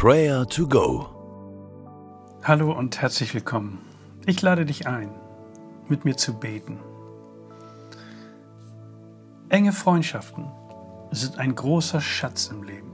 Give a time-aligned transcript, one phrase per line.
[0.00, 1.08] Prayer to Go.
[2.44, 3.80] Hallo und herzlich willkommen.
[4.26, 5.10] Ich lade dich ein,
[5.88, 6.78] mit mir zu beten.
[9.48, 10.46] Enge Freundschaften
[11.10, 12.92] sind ein großer Schatz im Leben.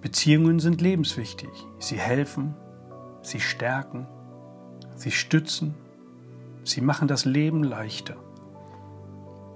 [0.00, 1.50] Beziehungen sind lebenswichtig.
[1.80, 2.54] Sie helfen,
[3.20, 4.06] sie stärken,
[4.94, 5.74] sie stützen,
[6.62, 8.14] sie machen das Leben leichter.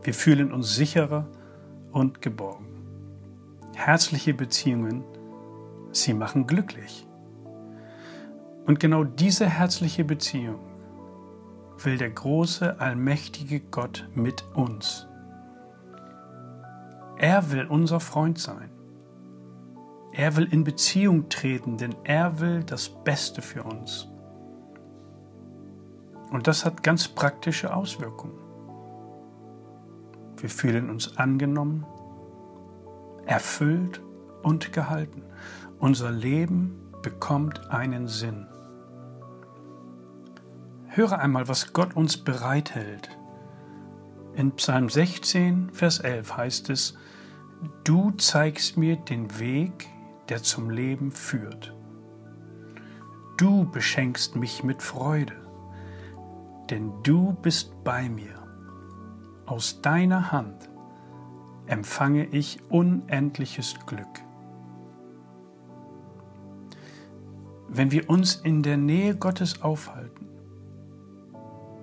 [0.02, 1.28] Wir fühlen uns sicherer
[1.92, 2.66] und geborgen.
[3.76, 5.04] Herzliche Beziehungen,
[5.96, 7.06] sie machen glücklich.
[8.66, 10.58] Und genau diese herzliche Beziehung
[11.78, 15.06] will der große, allmächtige Gott mit uns.
[17.18, 18.70] Er will unser Freund sein.
[20.12, 24.08] Er will in Beziehung treten, denn er will das Beste für uns.
[26.30, 28.38] Und das hat ganz praktische Auswirkungen.
[30.36, 31.86] Wir fühlen uns angenommen,
[33.26, 34.02] erfüllt
[34.42, 35.22] und gehalten.
[35.84, 38.46] Unser Leben bekommt einen Sinn.
[40.86, 43.10] Höre einmal, was Gott uns bereithält.
[44.34, 46.96] In Psalm 16, Vers 11 heißt es,
[47.84, 49.86] Du zeigst mir den Weg,
[50.30, 51.74] der zum Leben führt.
[53.36, 55.36] Du beschenkst mich mit Freude,
[56.70, 58.42] denn du bist bei mir.
[59.44, 60.70] Aus deiner Hand
[61.66, 64.23] empfange ich unendliches Glück.
[67.76, 70.28] Wenn wir uns in der Nähe Gottes aufhalten,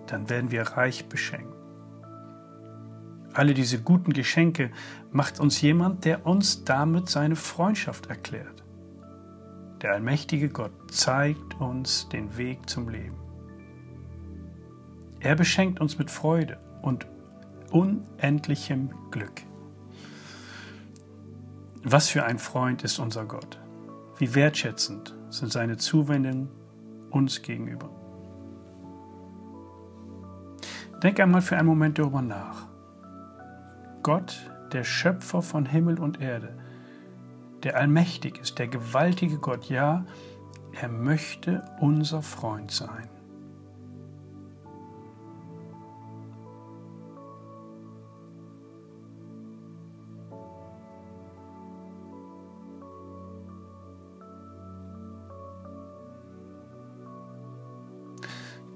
[0.08, 1.54] dann werden wir reich beschenkt.
[3.34, 4.72] Alle diese guten Geschenke
[5.12, 8.64] macht uns jemand, der uns damit seine Freundschaft erklärt.
[9.82, 13.18] Der allmächtige Gott zeigt uns den Weg zum Leben.
[15.20, 17.06] Er beschenkt uns mit Freude und
[17.70, 19.42] unendlichem Glück.
[21.84, 23.60] Was für ein Freund ist unser Gott.
[24.20, 26.50] Wie wertschätzend sind seine Zuwendungen
[27.10, 27.90] uns gegenüber.
[31.04, 32.68] Denk einmal für einen Moment darüber nach.
[34.04, 36.56] Gott, der Schöpfer von Himmel und Erde,
[37.64, 40.06] der allmächtig ist, der gewaltige Gott, ja,
[40.80, 43.10] er möchte unser Freund sein.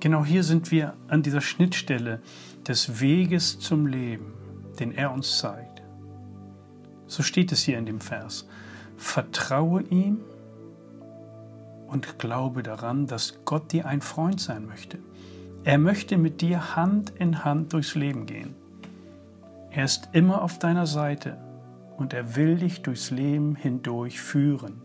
[0.06, 2.22] Genau hier sind wir an dieser Schnittstelle
[2.68, 4.36] des Weges zum Leben,
[4.80, 5.82] den er uns zeigt.
[7.08, 8.48] So steht es hier in dem Vers.
[8.98, 10.20] Vertraue ihm
[11.88, 15.00] und glaube daran, dass Gott dir ein Freund sein möchte.
[15.64, 18.54] Er möchte mit dir Hand in Hand durchs Leben gehen.
[19.72, 21.40] Er ist immer auf deiner Seite
[21.98, 24.84] und er will dich durchs Leben hindurch führen.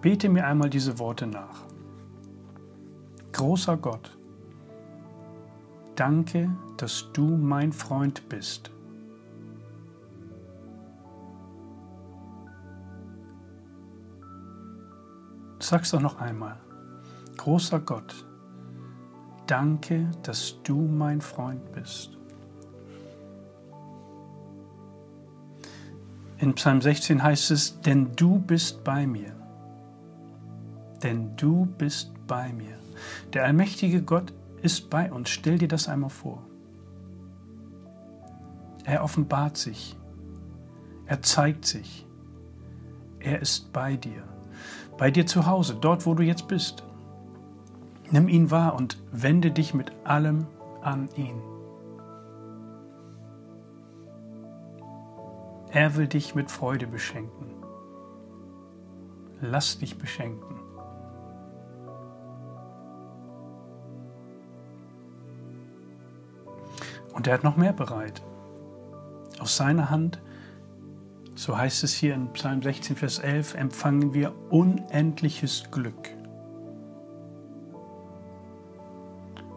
[0.00, 1.67] Bete mir einmal diese Worte nach.
[3.38, 4.18] Großer Gott,
[5.94, 8.72] danke, dass du mein Freund bist.
[15.60, 16.58] Sag's doch noch einmal.
[17.36, 18.26] Großer Gott,
[19.46, 22.18] danke, dass du mein Freund bist.
[26.38, 29.32] In Psalm 16 heißt es, denn du bist bei mir.
[31.04, 32.87] Denn du bist bei mir.
[33.32, 34.32] Der allmächtige Gott
[34.62, 35.30] ist bei uns.
[35.30, 36.42] Stell dir das einmal vor.
[38.84, 39.96] Er offenbart sich.
[41.06, 42.06] Er zeigt sich.
[43.20, 44.22] Er ist bei dir.
[44.96, 46.84] Bei dir zu Hause, dort wo du jetzt bist.
[48.10, 50.46] Nimm ihn wahr und wende dich mit allem
[50.82, 51.40] an ihn.
[55.70, 57.52] Er will dich mit Freude beschenken.
[59.40, 60.57] Lass dich beschenken.
[67.18, 68.22] Und er hat noch mehr bereit.
[69.40, 70.22] Aus seiner Hand,
[71.34, 76.10] so heißt es hier in Psalm 16, Vers 11, empfangen wir unendliches Glück.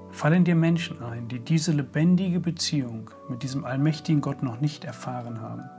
[0.09, 5.39] Fallen dir Menschen ein, die diese lebendige Beziehung mit diesem allmächtigen Gott noch nicht erfahren
[5.39, 5.69] haben?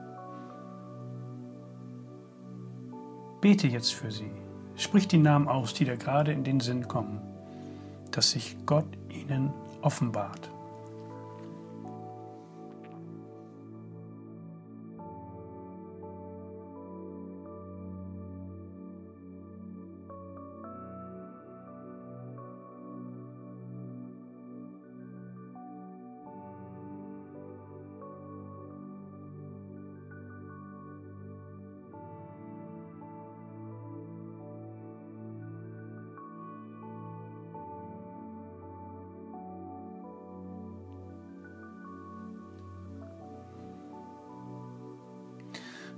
[3.40, 4.30] Bete jetzt für sie.
[4.76, 7.20] Sprich die Namen aus, die dir gerade in den Sinn kommen,
[8.12, 10.51] dass sich Gott ihnen offenbart.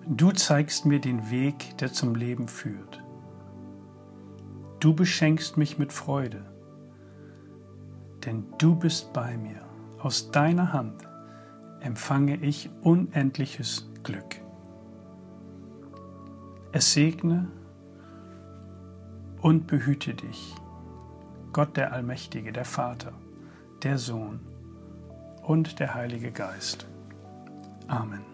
[0.07, 3.03] Du zeigst mir den Weg, der zum Leben führt.
[4.79, 6.45] Du beschenkst mich mit Freude,
[8.27, 9.63] denn du bist bei mir.
[9.99, 11.09] Aus deiner Hand
[11.81, 14.41] empfange ich unendliches Glück.
[16.73, 17.49] Es segne
[19.41, 20.55] und behüte dich,
[21.55, 23.13] Gott der Allmächtige, der Vater,
[23.83, 24.41] der Sohn
[25.43, 26.87] und der Heilige Geist.
[27.89, 28.34] Amen.